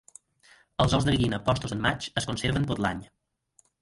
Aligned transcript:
Els 0.85 0.95
ous 0.97 1.05
de 1.09 1.13
gallina 1.15 1.39
postos 1.49 1.75
en 1.77 1.85
maig 1.85 2.07
es 2.23 2.29
conserven 2.31 2.67
tot 2.73 2.83
l'any. 2.87 3.09